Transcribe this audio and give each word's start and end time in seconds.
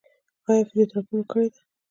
ایا 0.49 0.63
فزیوتراپي 0.67 1.13
مو 1.17 1.23
کړې 1.31 1.47
ده؟ 1.53 1.59